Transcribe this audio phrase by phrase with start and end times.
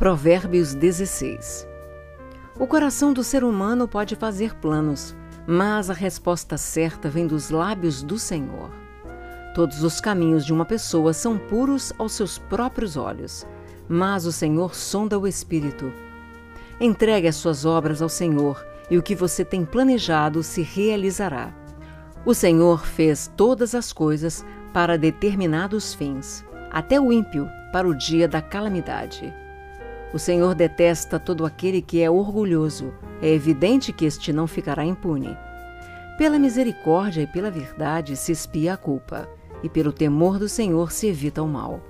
[0.00, 1.68] Provérbios 16
[2.58, 5.14] O coração do ser humano pode fazer planos,
[5.46, 8.70] mas a resposta certa vem dos lábios do Senhor.
[9.54, 13.46] Todos os caminhos de uma pessoa são puros aos seus próprios olhos,
[13.86, 15.92] mas o Senhor sonda o espírito.
[16.80, 21.52] Entregue as suas obras ao Senhor, e o que você tem planejado se realizará.
[22.24, 28.26] O Senhor fez todas as coisas para determinados fins, até o ímpio para o dia
[28.26, 29.30] da calamidade.
[30.12, 32.92] O Senhor detesta todo aquele que é orgulhoso.
[33.22, 35.36] É evidente que este não ficará impune.
[36.18, 39.28] Pela misericórdia e pela verdade se espia a culpa,
[39.62, 41.80] e pelo temor do Senhor se evita o mal.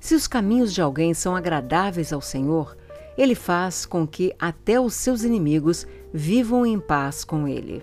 [0.00, 2.76] Se os caminhos de alguém são agradáveis ao Senhor,
[3.16, 7.82] ele faz com que até os seus inimigos vivam em paz com ele.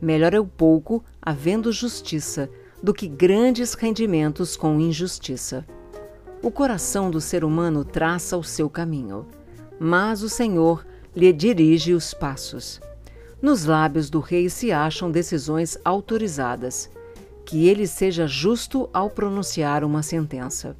[0.00, 2.48] Melhor é o pouco, havendo justiça,
[2.82, 5.66] do que grandes rendimentos com injustiça.
[6.46, 9.26] O coração do ser humano traça o seu caminho,
[9.80, 12.80] mas o Senhor lhe dirige os passos.
[13.42, 16.88] Nos lábios do rei se acham decisões autorizadas.
[17.44, 20.76] Que ele seja justo ao pronunciar uma sentença.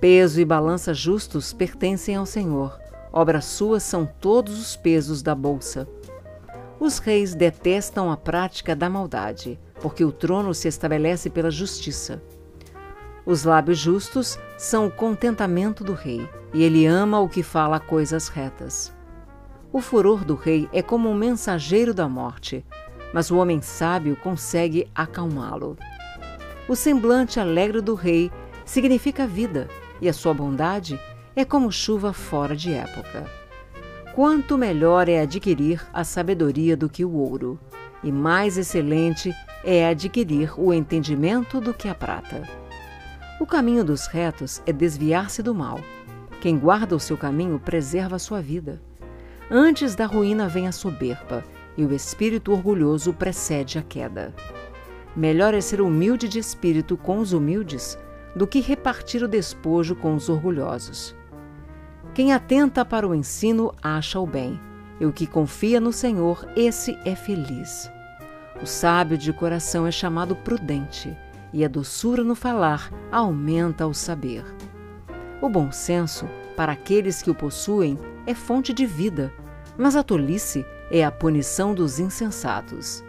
[0.00, 2.80] Peso e balança justos pertencem ao Senhor.
[3.12, 5.86] Obras suas são todos os pesos da bolsa.
[6.80, 12.22] Os reis detestam a prática da maldade, porque o trono se estabelece pela justiça.
[13.28, 18.28] Os lábios justos são o contentamento do rei, e ele ama o que fala coisas
[18.28, 18.90] retas.
[19.70, 22.64] O furor do rei é como um mensageiro da morte,
[23.12, 25.76] mas o homem sábio consegue acalmá-lo.
[26.66, 28.32] O semblante alegre do rei
[28.64, 29.68] significa vida,
[30.00, 30.98] e a sua bondade
[31.36, 33.30] é como chuva fora de época.
[34.14, 37.60] Quanto melhor é adquirir a sabedoria do que o ouro,
[38.02, 42.67] e mais excelente é adquirir o entendimento do que a prata.
[43.40, 45.78] O caminho dos retos é desviar-se do mal.
[46.40, 48.82] Quem guarda o seu caminho preserva a sua vida.
[49.48, 51.44] Antes da ruína vem a soberba,
[51.76, 54.34] e o espírito orgulhoso precede a queda.
[55.14, 57.96] Melhor é ser humilde de espírito com os humildes
[58.34, 61.14] do que repartir o despojo com os orgulhosos.
[62.14, 64.60] Quem atenta para o ensino acha o bem,
[64.98, 67.88] e o que confia no Senhor, esse é feliz.
[68.60, 71.16] O sábio de coração é chamado prudente
[71.52, 74.44] e a doçura no falar aumenta o saber.
[75.40, 79.32] O bom senso, para aqueles que o possuem, é fonte de vida,
[79.76, 83.04] mas a tolice é a punição dos insensatos.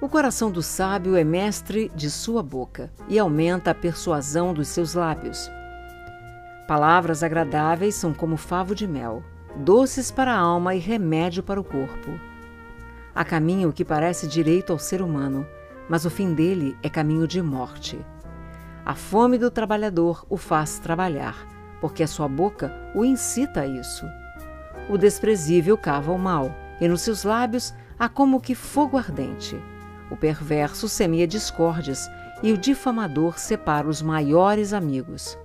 [0.00, 4.94] O coração do sábio é mestre de sua boca e aumenta a persuasão dos seus
[4.94, 5.50] lábios.
[6.66, 9.22] Palavras agradáveis são como favo de mel,
[9.56, 12.10] doces para a alma e remédio para o corpo.
[13.14, 15.46] Há caminho que parece direito ao ser humano,
[15.92, 18.00] mas o fim dele é caminho de morte.
[18.82, 21.46] A fome do trabalhador o faz trabalhar,
[21.82, 24.06] porque a sua boca o incita a isso.
[24.88, 29.54] O desprezível cava o mal, e nos seus lábios há como que fogo ardente.
[30.10, 32.08] O perverso semeia discórdias,
[32.42, 35.36] e o difamador separa os maiores amigos.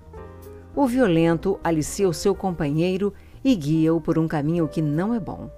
[0.73, 5.51] O violento alicia o seu companheiro e guia-o por um caminho que não é bom.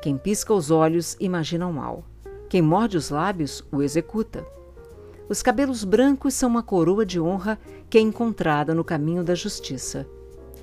[0.00, 2.13] Quem pisca os olhos imagina o mal.
[2.48, 4.46] Quem morde os lábios o executa.
[5.28, 10.06] Os cabelos brancos são uma coroa de honra que é encontrada no caminho da justiça.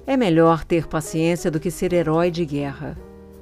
[0.06, 2.98] É melhor ter paciência do que ser herói de guerra.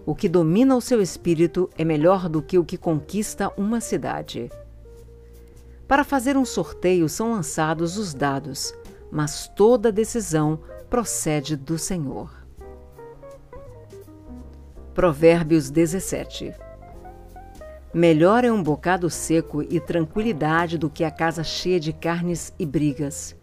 [0.05, 4.49] O que domina o seu espírito é melhor do que o que conquista uma cidade.
[5.87, 8.73] Para fazer um sorteio são lançados os dados,
[9.11, 12.31] mas toda decisão procede do Senhor.
[14.93, 16.68] Provérbios 17
[17.93, 22.63] Melhor é um bocado seco e tranquilidade do que a casa cheia de carnes e
[22.63, 23.35] brigas.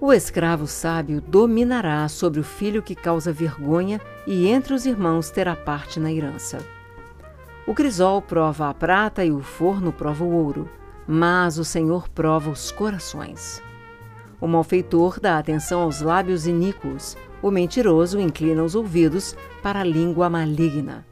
[0.00, 5.56] O escravo sábio dominará sobre o filho que causa vergonha e entre os irmãos terá
[5.56, 6.64] parte na herança.
[7.66, 10.68] O crisol prova a prata e o forno prova o ouro,
[11.04, 13.60] mas o Senhor prova os corações.
[14.40, 20.30] O malfeitor dá atenção aos lábios iníquos, o mentiroso inclina os ouvidos para a língua
[20.30, 21.09] maligna.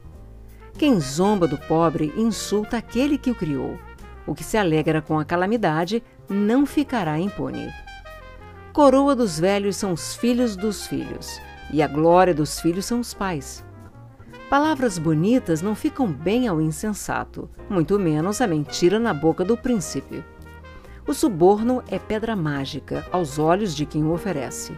[0.79, 3.77] Quem zomba do pobre insulta aquele que o criou.
[4.25, 7.69] O que se alegra com a calamidade não ficará impune.
[8.71, 11.37] Coroa dos velhos são os filhos dos filhos,
[11.73, 13.61] e a glória dos filhos são os pais.
[14.49, 20.23] Palavras bonitas não ficam bem ao insensato, muito menos a mentira na boca do príncipe.
[21.05, 24.71] O suborno é pedra mágica aos olhos de quem o oferece.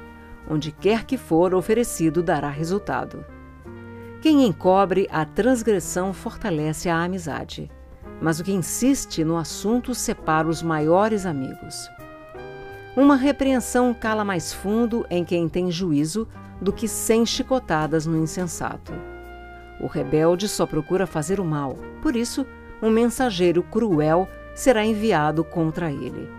[0.50, 3.24] Onde quer que for oferecido, dará resultado.
[4.22, 7.72] Quem encobre a transgressão fortalece a amizade,
[8.22, 11.90] mas o que insiste no assunto separa os maiores amigos.
[12.96, 16.28] Uma repreensão cala mais fundo em quem tem juízo
[16.62, 18.94] do que cem chicotadas no insensato.
[19.80, 22.46] O rebelde só procura fazer o mal, por isso,
[22.80, 26.30] um mensageiro cruel será enviado contra ele.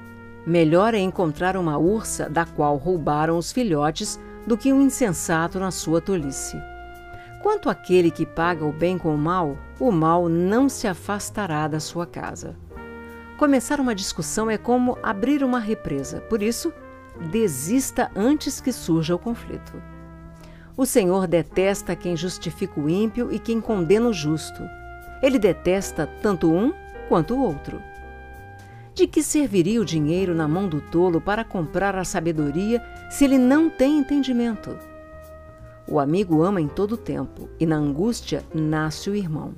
[0.46, 5.73] Melhor é encontrar uma ursa da qual roubaram os filhotes do que um insensato na
[5.73, 6.56] sua tolice.
[7.42, 11.80] Quanto àquele que paga o bem com o mal, o mal não se afastará da
[11.80, 12.56] sua casa.
[13.36, 16.72] Começar uma discussão é como abrir uma represa, por isso,
[17.32, 19.72] desista antes que surja o conflito.
[20.76, 24.62] O Senhor detesta quem justifica o ímpio e quem condena o justo.
[25.20, 26.72] Ele detesta tanto um
[27.08, 27.82] quanto o outro.
[28.94, 32.80] De que serviria o dinheiro na mão do tolo para comprar a sabedoria
[33.10, 34.91] se ele não tem entendimento?
[35.88, 39.55] O amigo ama em todo tempo, e na angústia nasce o irmão.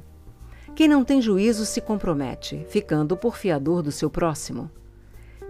[0.75, 4.71] Quem não tem juízo se compromete, ficando por fiador do seu próximo.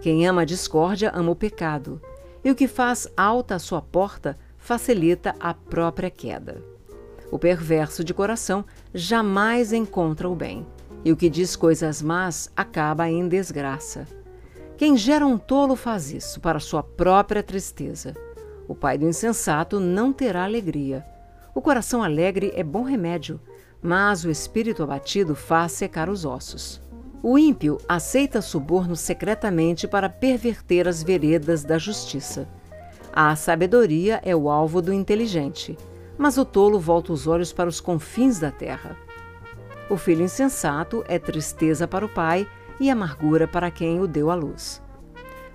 [0.01, 1.99] Quem ama a discórdia ama o pecado,
[2.43, 6.61] e o que faz alta a sua porta facilita a própria queda.
[7.31, 8.63] O perverso de coração
[8.93, 10.65] jamais encontra o bem,
[11.03, 14.07] e o que diz coisas más acaba em desgraça.
[14.77, 18.13] Quem gera um tolo faz isso para sua própria tristeza.
[18.67, 21.05] O pai do insensato não terá alegria.
[21.53, 23.39] O coração alegre é bom remédio,
[23.81, 26.81] mas o espírito abatido faz secar os ossos.
[27.21, 32.47] O ímpio aceita suborno secretamente para perverter as veredas da justiça.
[33.13, 35.77] A sabedoria é o alvo do inteligente,
[36.17, 38.97] mas o tolo volta os olhos para os confins da terra.
[39.89, 42.47] O filho insensato é tristeza para o pai
[42.79, 44.81] e amargura para quem o deu à luz.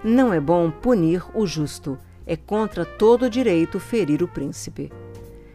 [0.02, 4.92] Não é bom punir o justo, é contra todo direito ferir o príncipe.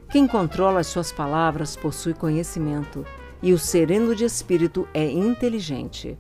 [0.10, 3.06] Quem controla as suas palavras possui conhecimento,
[3.42, 6.18] e o sereno de espírito é inteligente.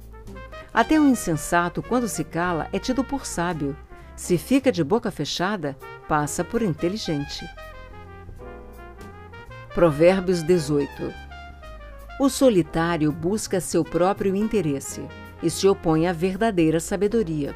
[0.73, 3.75] Até o insensato, quando se cala, é tido por sábio.
[4.15, 5.77] Se fica de boca fechada,
[6.07, 7.47] passa por inteligente.
[9.73, 11.13] Provérbios 18
[12.19, 15.05] O solitário busca seu próprio interesse
[15.41, 17.55] e se opõe à verdadeira sabedoria.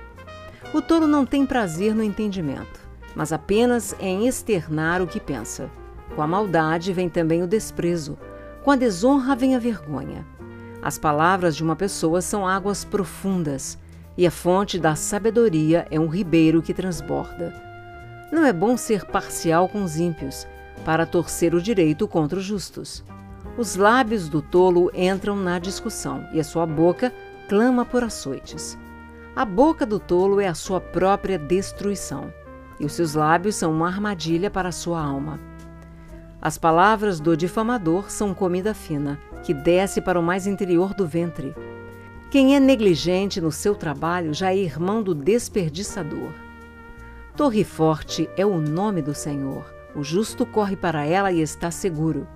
[0.74, 2.79] O tolo não tem prazer no entendimento,
[3.16, 5.70] mas apenas em externar o que pensa.
[6.16, 8.18] Com a maldade vem também o desprezo,
[8.64, 10.26] com a desonra vem a vergonha.
[10.82, 13.78] As palavras de uma pessoa são águas profundas,
[14.18, 17.54] e a fonte da sabedoria é um ribeiro que transborda.
[18.32, 20.48] Não é bom ser parcial com os ímpios,
[20.86, 23.04] para torcer o direito contra os justos.
[23.58, 27.14] Os lábios do tolo entram na discussão e a sua boca
[27.48, 28.78] clama por açoites.
[29.36, 32.34] A boca do tolo é a sua própria destruição,
[32.80, 35.40] e os seus lábios são uma armadilha para a sua alma.
[36.42, 41.54] As palavras do difamador são comida fina, que desce para o mais interior do ventre.
[42.31, 46.31] Quem é negligente no seu trabalho já é irmão do desperdiçador.
[47.36, 49.66] Torre Forte é o nome do Senhor.
[49.96, 52.28] O justo corre para ela e está seguro.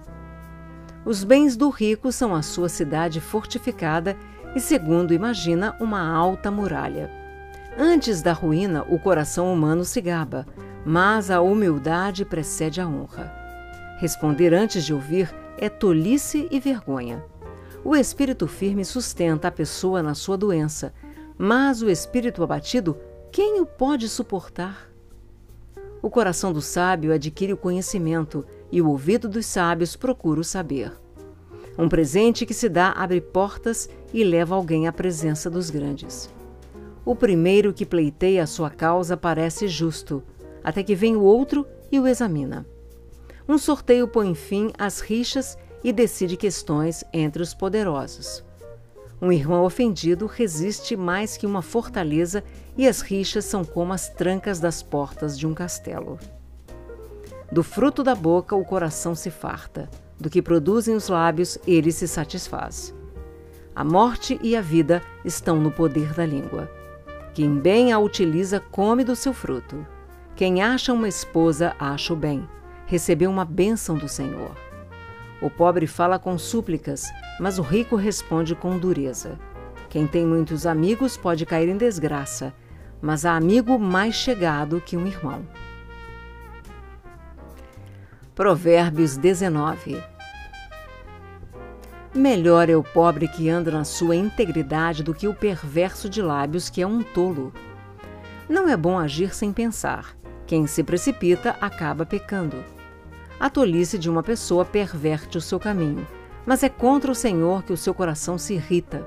[1.06, 4.18] Os bens do rico são a sua cidade fortificada
[4.56, 7.23] e, segundo imagina, uma alta muralha.
[7.78, 10.46] Antes da ruína, o coração humano se gaba,
[10.86, 13.34] mas a humildade precede a honra.
[13.98, 17.24] Responder antes de ouvir é tolice e vergonha.
[17.84, 20.94] O espírito firme sustenta a pessoa na sua doença,
[21.36, 22.96] mas o espírito abatido,
[23.32, 24.90] quem o pode suportar?
[26.00, 30.92] O coração do sábio adquire o conhecimento e o ouvido dos sábios procura o saber.
[31.76, 36.30] Um presente que se dá abre portas e leva alguém à presença dos grandes.
[37.06, 40.24] O primeiro que pleiteia a sua causa parece justo,
[40.64, 42.66] até que vem o outro e o examina.
[43.48, 48.44] Um sorteio põe fim às rixas e decide questões entre os poderosos.
[49.22, 52.44] Um irmão ofendido resiste mais que uma fortaleza
[52.78, 56.18] e as rixas são como as trancas das portas de um castelo.
[57.52, 62.08] Do fruto da boca o coração se farta, do que produzem os lábios ele se
[62.08, 62.94] satisfaz.
[63.76, 66.70] A morte e a vida estão no poder da língua.
[67.34, 69.86] Quem bem a utiliza come do seu fruto.
[70.36, 72.48] Quem acha uma esposa acha o bem
[72.86, 74.56] recebeu uma bênção do Senhor.
[75.42, 77.06] O pobre fala com súplicas,
[77.40, 79.40] mas o rico responde com dureza.
[79.90, 82.54] Quem tem muitos amigos pode cair em desgraça,
[83.02, 85.46] mas há amigo mais chegado que um irmão.
[88.36, 90.13] Provérbios 19
[92.16, 96.70] Melhor é o pobre que anda na sua integridade do que o perverso de lábios
[96.70, 97.52] que é um tolo.
[98.48, 100.16] Não é bom agir sem pensar.
[100.46, 102.64] Quem se precipita acaba pecando.
[103.40, 106.06] A tolice de uma pessoa perverte o seu caminho,
[106.46, 109.04] mas é contra o Senhor que o seu coração se irrita.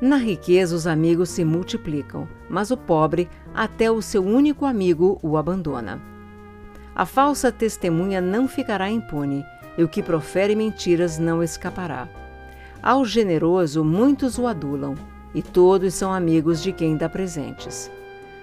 [0.00, 5.36] Na riqueza, os amigos se multiplicam, mas o pobre, até o seu único amigo, o
[5.36, 6.00] abandona.
[6.94, 9.44] A falsa testemunha não ficará impune,
[9.76, 12.08] e o que profere mentiras não escapará.
[12.82, 14.96] Ao generoso, muitos o adulam,
[15.32, 17.88] e todos são amigos de quem dá presentes.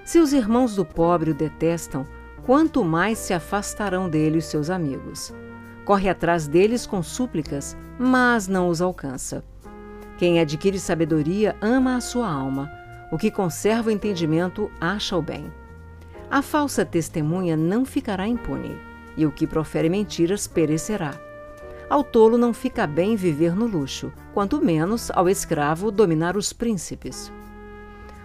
[0.06, 2.08] Se os irmãos do pobre o detestam,
[2.46, 5.34] quanto mais se afastarão dele os seus amigos.
[5.84, 9.44] Corre atrás deles com súplicas, mas não os alcança.
[10.18, 12.72] Quem adquire sabedoria ama a sua alma.
[13.12, 15.52] O que conserva o entendimento acha o bem.
[16.32, 18.78] A falsa testemunha não ficará impune,
[19.18, 21.29] e o que profere mentiras perecerá.
[21.90, 27.32] Ao tolo não fica bem viver no luxo, quanto menos ao escravo dominar os príncipes.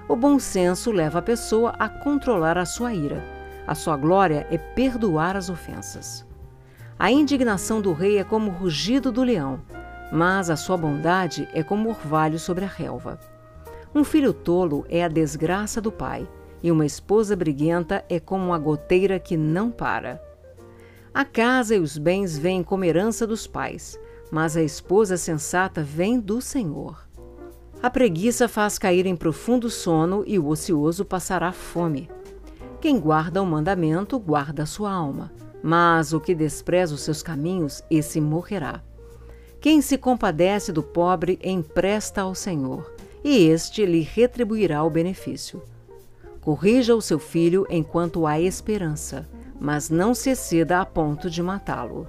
[0.06, 3.24] O bom senso leva a pessoa a controlar a sua ira.
[3.66, 6.26] A sua glória é perdoar as ofensas.
[6.98, 9.62] A indignação do rei é como o rugido do leão,
[10.12, 13.18] mas a sua bondade é como orvalho sobre a relva.
[13.94, 16.28] Um filho tolo é a desgraça do pai,
[16.62, 20.20] e uma esposa briguenta é como uma goteira que não para.
[21.14, 23.96] A casa e os bens vêm como herança dos pais,
[24.32, 27.08] mas a esposa sensata vem do Senhor.
[27.80, 32.10] A preguiça faz cair em profundo sono e o ocioso passará fome.
[32.80, 35.30] Quem guarda o mandamento guarda sua alma,
[35.62, 38.82] mas o que despreza os seus caminhos, esse morrerá.
[39.60, 42.92] Quem se compadece do pobre empresta ao Senhor,
[43.22, 45.62] e este lhe retribuirá o benefício.
[46.40, 49.28] Corrija o seu filho enquanto há esperança,
[49.64, 52.06] mas não se exceda a ponto de matá-lo.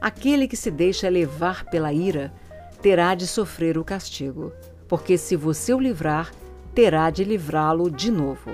[0.00, 2.32] Aquele que se deixa levar pela ira
[2.80, 4.52] terá de sofrer o castigo
[4.92, 6.30] porque se você o livrar,
[6.74, 8.50] terá de livrá-lo de novo.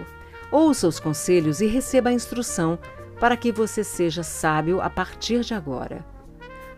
[0.53, 2.79] Ouça os conselhos e receba a instrução
[3.19, 6.07] para que você seja sábio a partir de agora.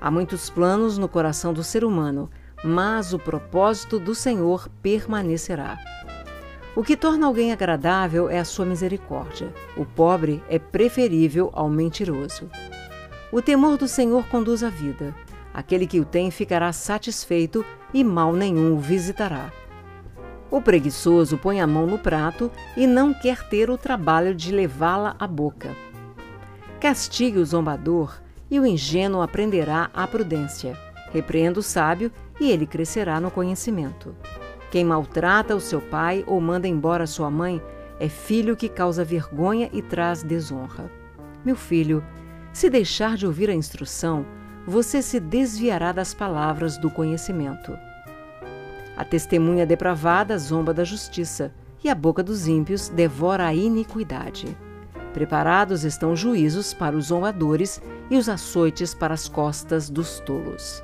[0.00, 2.31] Há muitos planos no coração do ser humano,
[2.65, 5.77] mas o propósito do Senhor permanecerá.
[6.77, 9.53] O que torna alguém agradável é a sua misericórdia.
[9.77, 12.49] O pobre é preferível ao mentiroso.
[13.33, 15.15] O temor do Senhor conduz à vida.
[15.53, 19.53] Aquele que o tem ficará satisfeito e mal nenhum o visitará.
[20.49, 25.17] O preguiçoso põe a mão no prato e não quer ter o trabalho de levá-la
[25.19, 25.75] à boca.
[26.81, 30.79] Castigue o zombador e o ingênuo aprenderá a prudência.
[31.12, 34.15] Repreenda o sábio e ele crescerá no conhecimento.
[34.71, 37.61] Quem maltrata o seu pai ou manda embora sua mãe
[37.99, 40.91] é filho que causa vergonha e traz desonra.
[41.45, 42.05] Meu filho,
[42.53, 44.25] se deixar de ouvir a instrução,
[44.67, 47.77] você se desviará das palavras do conhecimento.
[48.97, 54.55] A testemunha depravada zomba da justiça, e a boca dos ímpios devora a iniquidade.
[55.15, 60.83] Preparados estão juízos para os zombadores e os açoites para as costas dos tolos.